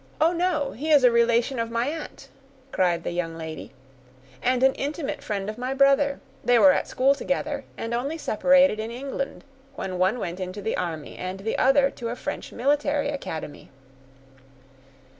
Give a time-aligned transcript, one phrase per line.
[0.19, 2.27] Oh, no—he is a relation of my aunt,"
[2.71, 3.71] cried the young lady,
[4.41, 8.79] "and an intimate friend of my brother; they were at school together, and only separated
[8.79, 9.43] in England,
[9.75, 13.69] when one went into the army, and the other to a French military academy."